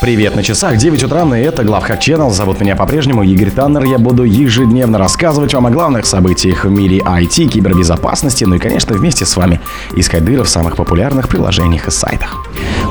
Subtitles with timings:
[0.00, 2.30] Привет на часах, 9 утра, и это Главхак Channel.
[2.30, 3.84] Зовут меня по-прежнему Игорь Таннер.
[3.84, 8.96] Я буду ежедневно рассказывать вам о главных событиях в мире IT, кибербезопасности, ну и, конечно,
[8.96, 9.60] вместе с вами
[9.94, 12.38] искать дыры в самых популярных приложениях и сайтах.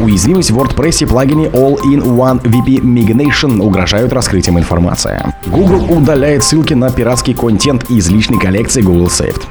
[0.00, 5.32] Уязвимость в WordPress и плагине All-in-One VP Mignation угрожают раскрытием информации.
[5.46, 9.42] Google удаляет ссылки на пиратский контент из личной коллекции Google Saved.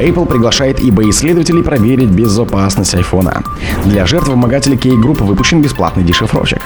[0.00, 3.44] Apple приглашает eBay-исследователей проверить безопасность iPhone.
[3.84, 6.62] Для жертв вымогателей Key-Group выпущен бесплатный дешифровщик.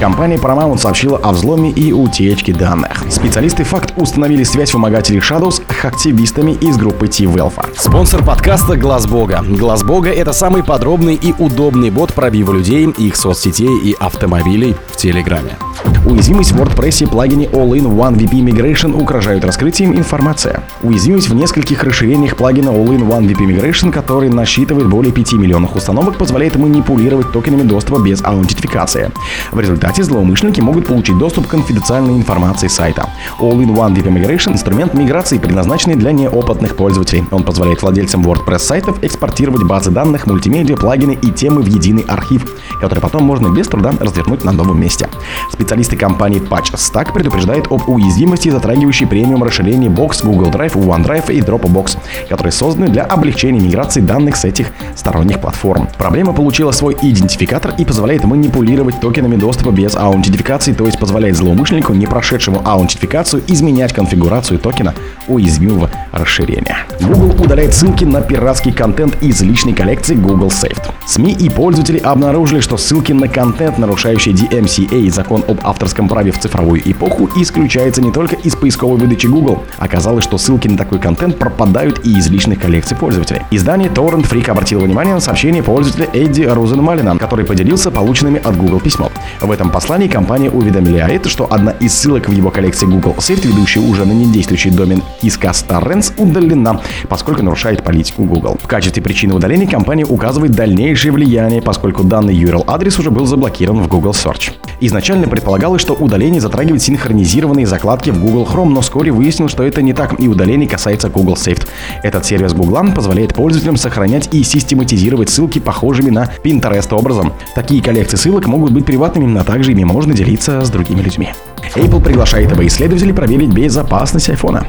[0.00, 3.04] Компания Paramount сообщила о взломе и утечке данных.
[3.10, 7.66] Специалисты факт установили связь вымогателей Shadows с активистами из группы T-Велфа.
[7.76, 9.44] Спонсор подкаста Глаз Бога.
[9.46, 14.96] Глаз Бога— это самый подробный и удобный бот пробива людей, их соцсетей и автомобилей в
[14.96, 15.58] Телеграме.
[16.06, 20.60] Уязвимость в WordPress и плагине All-in-One VP Migration угрожают раскрытием информации.
[20.82, 26.56] Уязвимость в нескольких расширениях плагина All-in-One VP Migration, который насчитывает более 5 миллионов установок, позволяет
[26.56, 29.10] манипулировать токенами доступа без аутентификации.
[29.52, 33.10] В результате злоумышленники могут получить доступ к конфиденциальной информации сайта.
[33.40, 37.24] All-in-One VP Migration– инструмент миграции, предназначенный для неопытных пользователей.
[37.30, 42.46] Он позволяет владельцам WordPress сайтов экспортировать базы данных, мультимедиа, плагины и темы в единый архив,
[42.80, 45.08] который потом можно без труда развернуть на новом месте.
[45.52, 51.98] Специалисты компании PatchStack предупреждают об уязвимости, затрагивающей премиум расширение Box, Google Drive, OneDrive и Dropbox,
[52.28, 55.88] которые созданы для облегчения миграции данных с этих сторонних платформ.
[55.98, 61.92] Проблема получила свой идентификатор и позволяет манипулировать токенами доступа без аутентификации, то есть позволяет злоумышленнику,
[61.94, 64.94] не прошедшему аутентификацию, изменять конфигурацию токена
[65.28, 66.78] уязвимого расширения.
[67.00, 70.90] Google удаляет ссылки на пиратский контент из личной коллекции Google Saved.
[71.06, 76.38] СМИ и пользователи обнаружили, что ссылки на контент, нарушающий DMCA, закон об авторском праве в
[76.38, 79.64] цифровую эпоху, исключается не только из поисковой выдачи Google.
[79.78, 83.42] Оказалось, что ссылки на такой контент пропадают и из личных коллекций пользователей.
[83.50, 88.80] Издание Torrent Freak обратило внимание на сообщение пользователя Эдди Розенмалина, который поделился полученными от Google
[88.80, 89.10] письмом.
[89.42, 93.80] В этом послании компания уведомляет, что одна из ссылок в его коллекции Google Saved, ведущая
[93.80, 96.80] уже на недействующий домен Iscas Torrents, удалена,
[97.10, 98.56] поскольку нарушает политику Google.
[98.62, 103.88] В качестве причины удаления компания указывает дальнейшее влияние, поскольку данный URL-адрес уже был заблокирован в
[103.88, 104.52] Google Search.
[104.80, 109.82] Изначально предполагалось, что удаление затрагивает синхронизированные закладки в Google Chrome, но вскоре выяснилось, что это
[109.82, 111.68] не так, и удаление касается Google Saved.
[112.02, 117.32] Этот сервис Google позволяет пользователям сохранять и систематизировать ссылки похожими на Pinterest образом.
[117.56, 121.30] Такие коллекции ссылок могут быть приватными, но также ими можно делиться с другими людьми.
[121.74, 124.64] Apple приглашает исследователей проверить безопасность iPhone.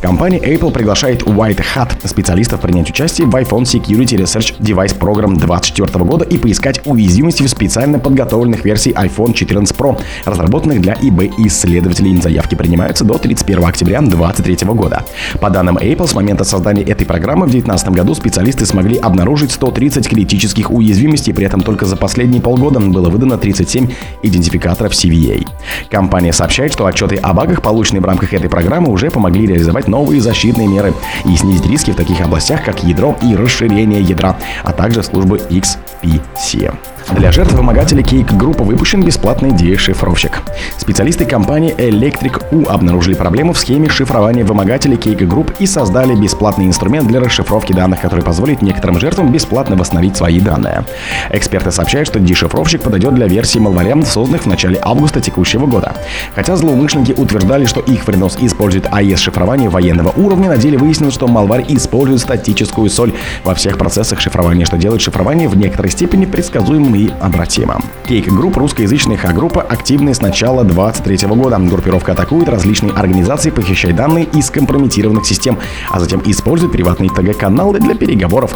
[0.00, 6.04] Компания Apple приглашает White Hat специалистов принять участие в iPhone Security Research Device Program 2024
[6.04, 12.16] года и поискать уязвимости в специально подготовленных версиях iPhone 14 Pro, разработанных для eBay исследователей.
[12.20, 15.04] Заявки принимаются до 31 октября 2023 года.
[15.40, 20.08] По данным Apple, с момента создания этой программы в 2019 году специалисты смогли обнаружить 130
[20.08, 23.90] критических уязвимостей, при этом только за последние полгода было выдано 37
[24.22, 25.46] идентификаторов CVE.
[25.90, 30.20] Компания сообщает, что отчеты о багах, полученные в рамках этой программы, уже помогли реализовать новые
[30.20, 35.02] защитные меры и снизить риски в таких областях, как ядро и расширение ядра, а также
[35.02, 36.74] службы XPC.
[37.12, 40.42] Для жертв вымогателей Key Group выпущен бесплатный дешифровщик.
[40.76, 47.06] Специалисты компании EclecticIQ обнаружили проблему в схеме шифрования вымогателей Key Group и создали бесплатный инструмент
[47.06, 50.84] для расшифровки данных, который позволит некоторым жертвам бесплатно восстановить свои данные.
[51.30, 55.94] Эксперты сообщают, что дешифровщик подойдет для версий Malware, созданных в начале августа текущего года.
[56.34, 61.64] Хотя злоумышленники утверждали, что их вредонос использует AES-шифрование военного уровня, на деле выяснилось, что Malware
[61.68, 63.12] использует статическую соль
[63.44, 67.80] во всех процессах шифрования, что делает шифрование в некоторой степени предсказуемым и обратимо.
[68.06, 71.58] Key Group, русскоязычная хак-группа, активная с начала 2023 года.
[71.58, 75.58] Группировка атакует различные организации, похищает данные из компрометированных систем,
[75.90, 78.54] а затем использует приватные ТГ-каналы для переговоров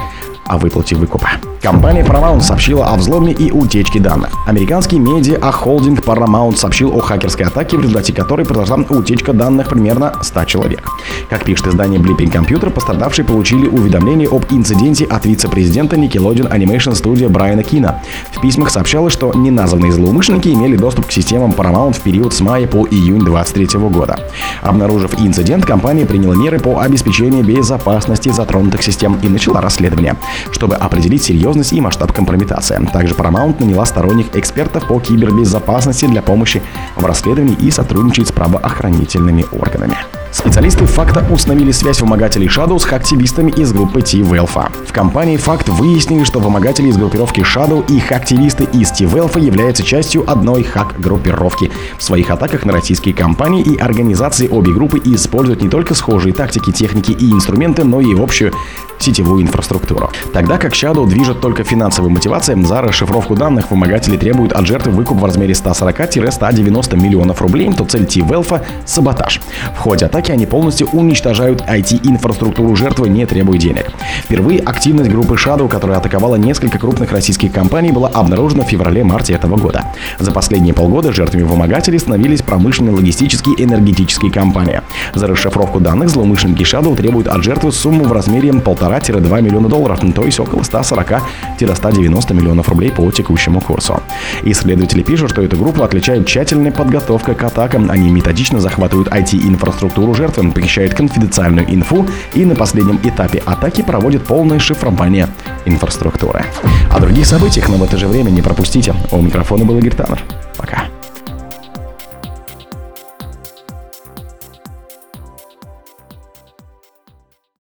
[0.50, 1.30] о выплате выкупа.
[1.62, 4.30] Компания Paramount сообщила о взломе и утечке данных.
[4.46, 10.44] Американский медиа-холдинг Paramount сообщил о хакерской атаке, в результате которой произошла утечка данных примерно 100
[10.46, 10.88] человек.
[11.28, 17.28] Как пишет издание Blipping Computer, пострадавшие получили уведомление об инциденте от вице-президента Nickelodeon Animation Studio
[17.28, 18.02] Брайана Кина.
[18.32, 22.66] В письмах сообщалось, что неназванные злоумышленники имели доступ к системам Paramount в период с мая
[22.66, 24.18] по июнь 2023 года.
[24.62, 30.16] Обнаружив инцидент, компания приняла меры по обеспечению безопасности затронутых систем и начала расследование
[30.52, 32.78] чтобы определить серьезность и масштаб компрометации.
[32.92, 36.62] Также Paramount наняла сторонних экспертов по кибербезопасности для помощи
[36.96, 39.96] в расследовании и сотрудничает с правоохранительными органами.
[40.32, 44.70] Специалисты факта установили связь вымогателей Shadow с активистами из группы T-Velfa.
[44.86, 49.82] В компании факт выяснили, что вымогатели из группировки Shadow и их активисты из T-Velfa являются
[49.82, 51.70] частью одной хак-группировки.
[51.98, 56.70] В своих атаках на российские компании и организации обе группы используют не только схожие тактики,
[56.70, 58.52] техники и инструменты, но и общую
[59.00, 60.10] сетевую инфраструктуру.
[60.32, 65.18] Тогда как Shadow движет только финансовой мотивацией, за расшифровку данных вымогатели требуют от жертвы выкуп
[65.18, 69.40] в размере 140-190 миллионов рублей, то цель T-Velfa— саботаж.
[69.74, 73.86] В ходе атаки они полностью уничтожают IT-инфраструктуру жертвы, не требуя денег.
[74.24, 79.56] Впервые активность группы Shadow, которая атаковала несколько крупных российских компаний, была обнаружена в феврале-марте этого
[79.56, 79.84] года.
[80.18, 84.82] За последние полгода жертвами вымогателей становились промышленные, логистические и энергетические компании.
[85.14, 90.24] За расшифровку данных злоумышленники Shadow требуют от жертвы сумму в размере 1,5-2 миллиона долларов, то
[90.24, 94.02] есть около 140-190 миллионов рублей по текущему курсу.
[94.42, 97.90] Исследователи пишут, что эту группу отличает тщательная подготовка к атакам.
[97.90, 104.58] Они методично захватывают IT-инфраструктуру жертвы, похищают конфиденциальную инфу и на последнем этапе атаки проводят полное
[104.58, 105.28] шифрование
[105.64, 106.44] инфраструктуры.
[106.92, 108.94] О других событиях, но в это же время не пропустите.
[109.10, 110.22] У микрофона был Игорь Таннер.